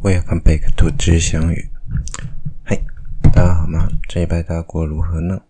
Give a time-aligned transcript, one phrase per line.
[0.00, 1.70] Welcome back to 知相语。
[2.64, 2.80] 嘿，
[3.20, 3.88] 大家好吗？
[4.08, 5.42] 这礼拜大家过得如何呢？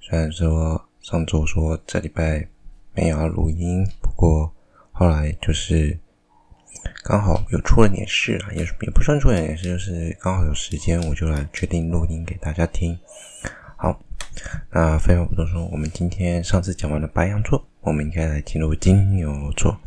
[0.00, 2.48] 虽然说上周说这礼拜
[2.94, 4.50] 没有要录音，不过
[4.90, 5.98] 后来就是
[7.02, 12.98] 刚好有出了点事啊，也也不算出了点事，就是刚好有时间，我就来决定录音给大家听。
[13.76, 14.00] 好，
[14.70, 19.78] 那废话不多说，我们今天上次讲完了白羊座，我们应该来进入金牛座。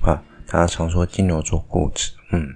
[0.00, 2.52] 好，大家常说金牛座固执，嗯。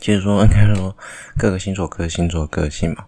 [0.00, 0.96] 其实说，应该说
[1.36, 3.04] 各个星座、各个星座个性嘛。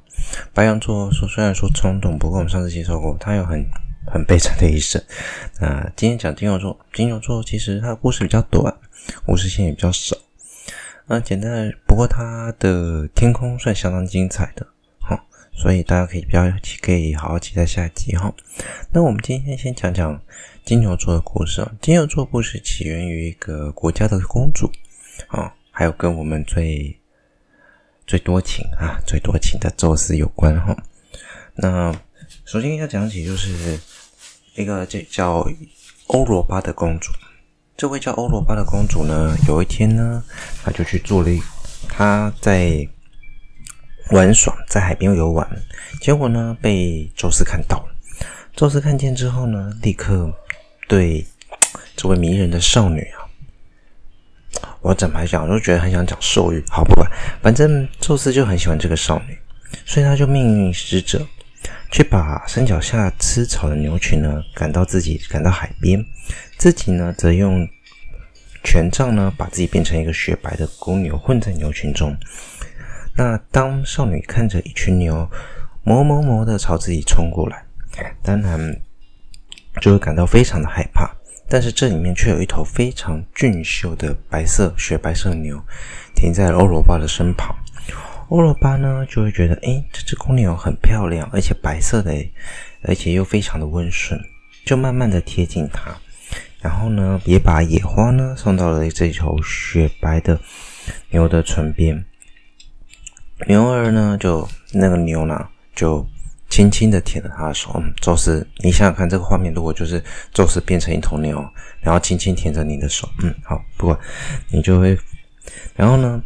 [0.53, 3.65] 白羊座说，虽然说冲动，不过我们上次介绍过，他有很
[4.07, 5.03] 很悲惨的一生。
[5.61, 8.75] 那今天讲金牛座，金牛座其实他的故事比较短，
[9.25, 10.16] 故事线也比较少。
[11.07, 14.66] 那简单的，不过他的天空算相当精彩的，
[15.01, 16.45] 哈，所以大家可以比较
[16.83, 18.33] 可以好好期待下一集哈。
[18.93, 20.21] 那我们今天先讲讲
[20.65, 21.73] 金牛座的故事啊。
[21.80, 24.71] 金牛座故事起源于一个国家的公主，
[25.29, 25.55] 啊。
[25.80, 26.95] 还有跟我们最
[28.07, 30.77] 最多情啊，最多情的宙斯有关哈。
[31.55, 31.91] 那
[32.45, 33.80] 首先要讲起，就是
[34.57, 35.43] 一个这叫
[36.09, 37.10] 欧罗巴的公主。
[37.79, 40.23] 这位叫欧罗巴的公主呢，有一天呢，
[40.63, 41.40] 她就去做了一，
[41.88, 42.87] 她在
[44.10, 45.49] 玩耍，在海边游玩，
[45.99, 47.96] 结果呢被宙斯看到了。
[48.55, 50.30] 宙斯看见之后呢，立刻
[50.87, 51.27] 对
[51.96, 53.20] 这位迷人的少女啊。
[54.83, 56.65] 我怎么讲，我就觉得很想讲兽欲。
[56.69, 57.11] 好，不管，
[57.43, 59.37] 反正宙斯就很喜欢这个少女，
[59.85, 61.27] 所以他就命令使者
[61.91, 66.05] 去把山脚下吃草的牛群呢赶到自己赶到海边，
[66.56, 67.69] 自己呢则用
[68.65, 72.17] 权杖呢把自己变成一个雪白的公牛混在牛群中。
[73.17, 75.28] 那当少女看着一群牛
[75.84, 77.62] 哞哞哞的朝自己冲过来，
[78.23, 78.81] 当然
[79.81, 81.11] 就会感到非常的害怕。
[81.50, 85.60] 但是这里面却有一头非常俊秀的白色雪白色牛
[86.15, 87.53] 停在欧罗巴的身旁。
[88.28, 92.15] 欧罗巴呢就会觉得，诶，这只公牛很漂亮，而且白色的，
[92.84, 94.21] 而且又非常的温顺，
[94.65, 95.91] 就慢慢的贴近它。
[96.60, 100.39] 然后呢，也把野花呢送到了这头雪白的
[101.10, 102.05] 牛的唇边。
[103.49, 106.06] 牛儿呢，就那个牛呢，就。
[106.50, 110.03] 轻轻的舔了他的手，嗯，宙斯，你想想看，这个画面如果就是
[110.34, 111.43] 宙斯变成一头牛，
[111.81, 113.99] 然后轻轻舔着你的手，嗯，好，不过
[114.50, 114.99] 你就会，
[115.77, 116.21] 然后呢，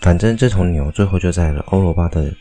[0.00, 2.34] 反正这头牛最后就在了欧罗巴的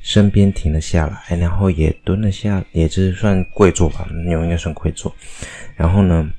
[0.00, 5.12] 身边停了下来，然后也蹲了下，也就是算跪坐吧，牛应该算跪坐，
[5.74, 6.30] 然后呢，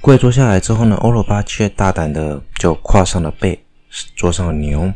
[0.00, 3.64] 跪坐下来之后呢，欧罗巴却大胆的就跨上了背。
[4.16, 4.92] 坐上了牛，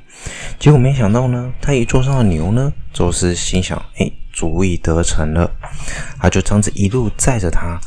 [0.58, 5.50] 结果没想到呢，他一坐上了牛呢，宙斯心想：哎，主意得逞了，
[6.18, 7.78] 他就这样子一路载着他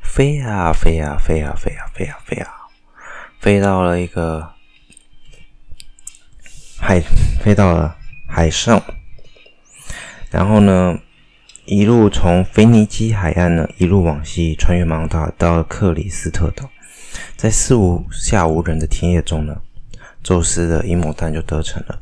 [0.00, 2.48] 飞啊飞啊飞啊飞啊飞啊飞啊，
[3.40, 4.52] 飞到了一个
[6.78, 7.00] 海，
[7.40, 7.96] 飞到了
[8.28, 8.80] 海上，
[10.30, 10.96] 然后呢，
[11.64, 16.70] 一路从腓尼基海岸呢，一路往西，穿越马达到了克里斯特岛，
[17.36, 19.60] 在四无下无人的田野中呢。
[20.22, 21.98] 宙斯的阴谋蛋就得逞了。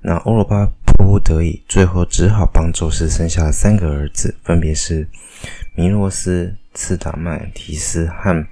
[0.00, 5.06] 那欧罗巴迫不得已，最后只好帮宙斯生下了三个儿子，分别是
[5.74, 8.46] 弥诺斯、次达曼提斯和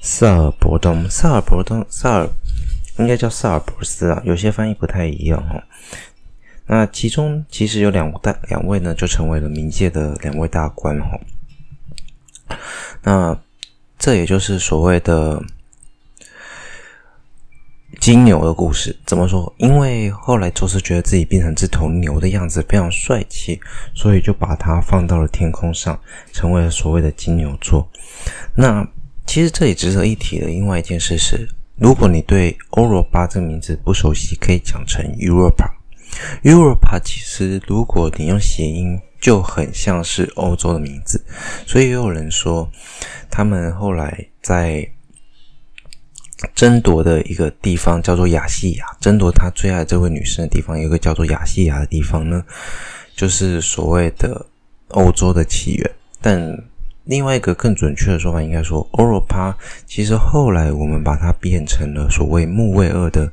[0.00, 1.08] 萨尔伯东。
[1.08, 2.28] 萨尔伯东，萨尔
[2.98, 5.62] 应该叫萨尔伯斯啊，有些翻译不太一样哈。
[6.66, 11.18] 那其中其实有两大两位呢，就成为了冥界的两位大官哈。
[13.02, 13.38] 那
[13.98, 15.42] 这也就是所谓的。
[18.06, 19.52] 金牛的故事怎么说？
[19.56, 23.60] 因为后来宙斯觉得自己变成这头牛的样子非常帅气，
[23.96, 25.98] 所以就把它放到了天空上，
[26.32, 27.90] 成为了所谓的金牛座。
[28.54, 28.86] 那
[29.26, 35.68] 其实这里值得一提的另外一件事是，如果你对欧罗巴这个名字不熟悉，可以讲成 Europa。
[36.44, 41.20] Europa 其实如果你用谐音，就很像是欧洲的名字，
[41.66, 42.70] 所以也有人说
[43.28, 44.88] 他们后来在。
[46.54, 52.44] 争夺的一个地方叫做亚细亚，争夺他最爱这位女生的地方，有个叫做亚细亚的地方呢，
[53.14, 54.44] 就是所谓的
[54.88, 55.90] 欧洲的起源。
[56.20, 56.64] 但
[57.04, 59.56] 另外一个更准确的说法，应该说欧罗巴，
[59.86, 63.32] 其实后来我们把它变成了所谓木卫二的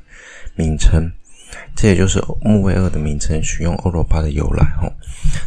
[0.54, 1.10] 名称。
[1.74, 4.90] 这也就是木卫二的名称，取用欧罗巴的由来哈。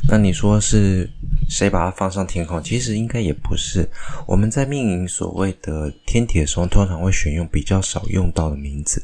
[0.09, 1.09] 那你说是
[1.49, 2.61] 谁把它放上天空？
[2.61, 3.87] 其实应该也不是。
[4.25, 9.03] 我们在命名所谓的天体的时候，通常会选用比较少用到的名字。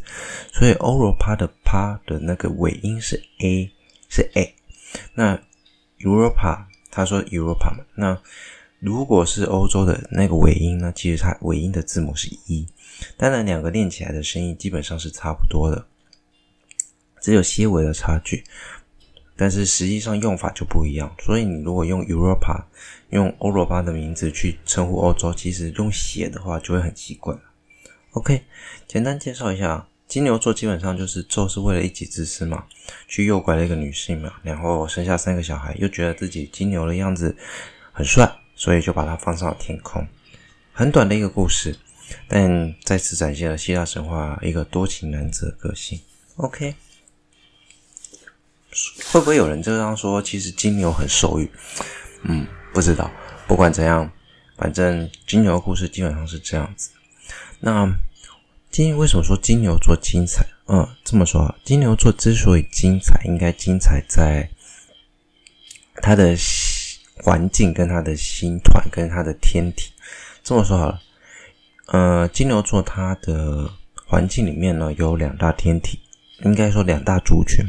[0.52, 3.72] 所以欧罗巴的“帕”的那个尾音是 a，
[4.10, 4.54] 是 a。
[5.14, 5.40] 那
[6.00, 7.84] Europa，他说 Europa 嘛。
[7.96, 8.18] 那
[8.80, 10.92] 如果是欧洲的那个尾音呢？
[10.94, 12.68] 其实它尾音的字母是 e。
[13.18, 15.86] 当然，两个练起来的声音基本上是差不多的，
[17.24, 18.44] 只有些微的差距。
[19.36, 21.12] 但是实际上用法就不一样。
[21.20, 22.66] 所以你如果用 Europa，
[23.10, 27.36] 用欧罗巴的名字去称呼欧洲，其实用写的话就会很奇怪。
[28.12, 28.44] OK，
[28.88, 32.66] 简单介绍一下，金牛座基本上就是宙斯为了一己之私嘛，
[33.08, 37.36] 去诱拐了一个女性嘛，然后生下三个小孩，又觉得自己金牛的样子
[37.92, 40.06] 很帅，所以就把它放上了天空。
[40.72, 41.75] 很短的一个故事。
[42.28, 46.00] 但再次展现了希腊神话一个多情男子的个性。
[46.36, 46.75] OK，
[49.12, 50.22] 会不会有人这样说？
[50.22, 51.50] 其实金牛很受欲。
[52.24, 53.10] 嗯，不知道。
[53.48, 54.10] 不管怎样，
[54.58, 56.92] 反正金牛的故事基本上是这样子。
[57.60, 57.88] 那
[58.72, 60.46] 金为什么说金牛座精彩？
[60.68, 64.50] 嗯，这么说啊，金牛座之所以精彩，应该精彩在
[65.96, 66.36] 它的
[67.18, 69.92] 环境、跟它的星团、跟它的天体。
[70.42, 71.02] 这么说好了。
[71.88, 73.70] 呃，金牛座它的
[74.06, 76.00] 环境里面呢，有两大天体，
[76.44, 77.66] 应该说两大族群，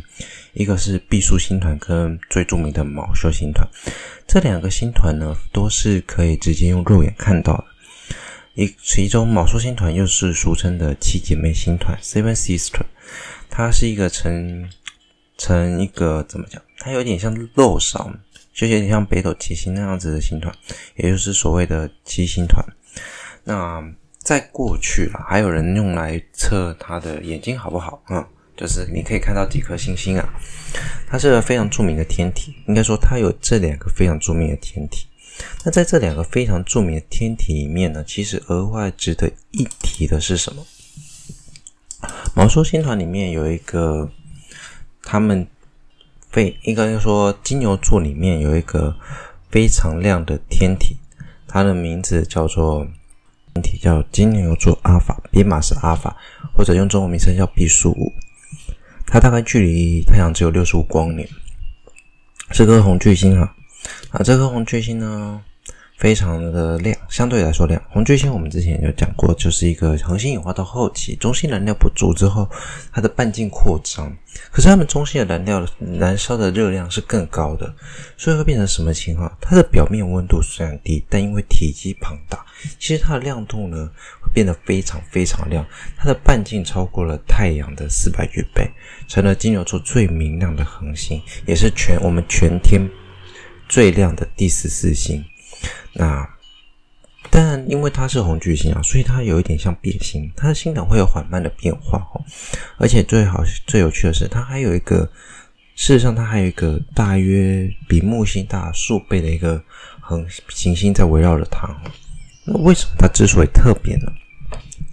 [0.53, 3.67] 一个是毕宿星团跟最著名的昴宿星团。
[4.27, 7.65] 这两个星团呢，都是可以直接用肉眼看到的。
[8.55, 12.87] 一其中昴宿星团又是俗称的七姐妹星团 （Seven Sisters），
[13.51, 14.71] 它是一个成
[15.37, 16.63] 成一个怎么讲？
[16.79, 18.13] 它有点像肉勺，
[18.53, 20.55] 就有点像北斗七星那样子的星团，
[20.95, 22.65] 也就是所谓的七星团。
[23.43, 23.83] 那
[24.19, 28.03] 在过去啦，还有人用来测他的眼睛好不好？
[28.09, 28.25] 嗯，
[28.57, 30.29] 就是你可以看到几颗星星啊。
[31.09, 35.07] 它是个非常著名的天体，应该说它有这两个非常著名的天体。
[35.65, 40.65] 那在这两个非常著名的天体里面呢，其实额外值得一提的是什么？
[42.35, 44.11] 昴宿星团里面有一个，
[45.03, 45.47] 他们
[46.31, 48.97] 非应该说金牛座里面有一个
[49.51, 50.97] 非常亮的天体，
[51.47, 52.87] 它的名字叫做。
[53.55, 56.17] 天体叫金牛座阿法，编码是阿法，
[56.57, 58.13] 或者用中文名称叫毕宿五。
[59.07, 61.29] 它大概距离太阳只有六十五光年，
[62.51, 63.55] 这颗红巨星啊。
[64.11, 65.43] 啊，这颗红巨星呢，
[66.05, 67.83] 非常的亮，相对来说亮。
[67.89, 72.47] 红巨星我们之前有讲过，就是一个恒星演化到后期，中心燃料不足之后，
[72.93, 74.15] 它的半径扩张。
[74.53, 75.67] 可是它们中心的燃料
[75.99, 77.75] 燃烧的热量是更高的，
[78.19, 79.35] 所以会变成什么情况？
[79.41, 82.45] 它的表面温度虽然低，但因为体积庞大，
[82.79, 83.91] 其实它的亮度呢
[84.21, 85.65] 会变得非常非常亮。
[85.97, 88.71] 它的半径超过了太阳的四百余倍，
[89.09, 92.87] 成了金牛座最明亮的恒星，也是全我们全天
[93.71, 95.25] 最亮的第十四星。
[95.95, 96.29] 那
[97.31, 102.21] 但因为它是红巨星啊，所以它有一点像变星，它的星等会有缓慢的变化哦。
[102.79, 105.11] 而且最好最有趣的是，它还有一个，
[105.75, 109.61] 事实上它还有一个大约比木星大数倍的一个
[110.01, 111.69] 恒行星在围绕着它。
[112.45, 114.13] 那为什么它之所以特别呢？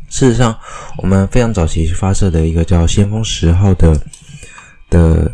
[0.10, 0.58] 事实上，
[0.98, 4.00] 我们非常早期发射的一个叫先锋十号的
[4.90, 5.32] 的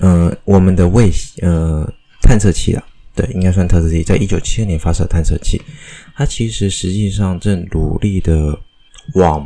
[0.00, 1.10] 呃，我们的卫
[1.42, 1.88] 呃
[2.22, 2.82] 探测器啊。
[3.18, 5.60] 对，应该算探测器，在一九七二年发射探测器，
[6.14, 8.56] 它其实实际上正努力的
[9.14, 9.44] 往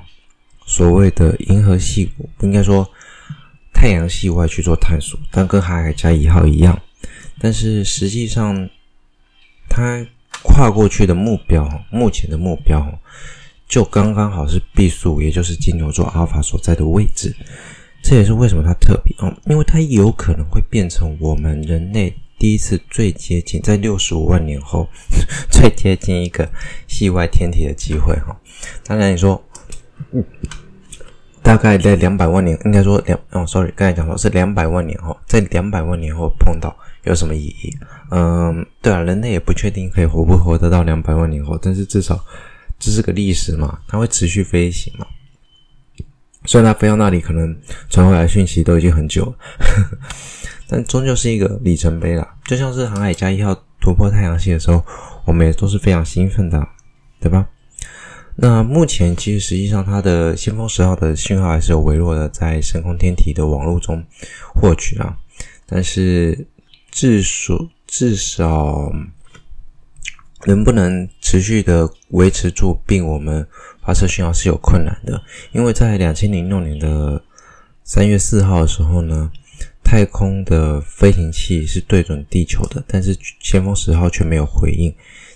[0.67, 2.87] 所谓的银河系，不应该说
[3.73, 6.79] 太阳系外去做探索，但跟航海家一号一样，
[7.39, 8.69] 但是实际上
[9.71, 10.07] 它
[10.43, 12.87] 跨过去的目标，目前的目标
[13.67, 17.35] 就刚刚好是毕宿，也就是金牛座阿尔法所在的位置，
[18.03, 22.15] 这也是为什么它特别哦，因为它有可能会变成我们人类。
[22.43, 24.89] 第一次最接近，在六十五万年后
[25.49, 26.51] 最接近一个
[26.89, 28.37] 系外天体的机会哈。
[28.85, 29.41] 当然你说，
[30.11, 30.25] 嗯，
[31.41, 37.73] 大概在两百万年，应该说两哦，sorry，刚才讲说是两百万年后，在两百万年后碰到有什么意义？
[38.11, 42.19] 嗯，对啊，人类也不确定可以活不活得到两百万年后，但是至少
[42.77, 45.07] 这是个历史嘛，它会持续飞行嘛。
[46.47, 47.57] 虽然它飞到那里，可能
[47.89, 49.35] 传回来讯息都已经很久了。
[50.73, 54.83] 但终究是一个里程碑啦，就像是航海家一号突破太阳系的时候，
[55.27, 56.67] 我们也都是非常兴奋的，
[57.21, 57.47] 对吧？
[58.37, 64.03] 那目前其实实际上它的先锋十号的讯号还是有微弱的在深空天体的网络中
[64.55, 65.15] 获取啊，
[65.67, 66.47] 但是
[66.91, 68.91] 至少至少
[70.47, 73.47] 能不能持续的维持住并我们
[73.85, 75.21] 发射讯号是有困难的，
[75.53, 77.23] 因为在两千零六年的
[77.85, 79.31] 三月四号的时候呢。
[79.93, 84.91] 太空的飞行器是对准地球的，但是先锋十号却没有回应。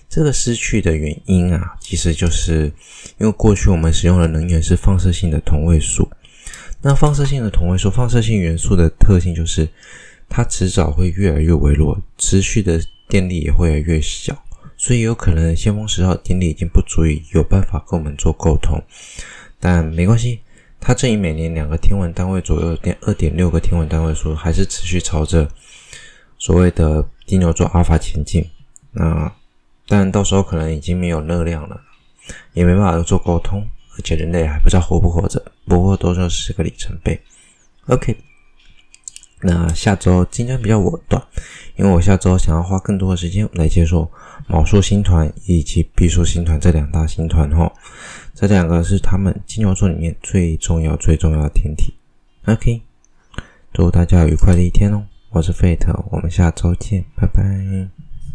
[0.09, 2.63] 这个失去的原因啊，其实就是
[3.19, 6.09] 因为过去我们使用的能源是放射性的同位素。
[6.81, 9.69] 那放射性的同位素，放射性元素的特性就是
[10.27, 14.43] 它迟早会越来越微弱，持续的电力也会越来越小，
[14.75, 18.83] 所以有可能先锋十号电力已经不足以有办法跟我们做沟通。
[19.59, 20.39] 但没关系，
[20.79, 25.47] 它正以每年两个天文单位左右，点二点六个天文单位数，还是持续朝着
[26.37, 28.45] 所谓的金牛座阿尔法前进。
[28.91, 29.31] 那
[29.87, 31.81] 但到时候可能已经没有热量了，
[32.53, 33.67] 也没办法做沟通，
[33.97, 37.19] 而且人类还不知道活不活着，不过都是个里程碑。
[37.87, 38.15] OK。
[39.41, 41.21] 那下周今天比较我短，
[41.75, 44.09] 因为我下周想要花更多的时间来接受
[44.47, 47.71] 昴宿星团以及毕宿星团这两大星团哈，
[48.33, 51.93] 这两个是他们金牛座里面最重要最重要的天体。
[52.45, 52.81] OK，
[53.73, 55.05] 祝大家愉快的一天哦！
[55.29, 58.06] 我是费特我们下周见，拜拜。